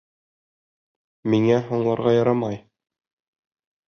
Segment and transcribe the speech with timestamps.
[1.33, 2.57] Миңә һуңларға ярамай!